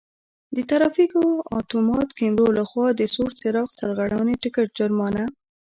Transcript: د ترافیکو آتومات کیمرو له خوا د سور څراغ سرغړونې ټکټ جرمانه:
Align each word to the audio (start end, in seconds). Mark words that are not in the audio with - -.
د 0.55 0.57
ترافیکو 0.69 1.21
آتومات 1.59 2.09
کیمرو 2.17 2.47
له 2.57 2.63
خوا 2.69 2.87
د 2.95 3.01
سور 3.13 3.31
څراغ 3.41 3.67
سرغړونې 3.79 4.35
ټکټ 4.43 4.67
جرمانه: 4.79 5.23